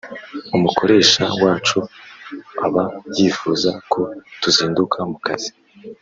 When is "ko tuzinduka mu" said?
3.91-5.17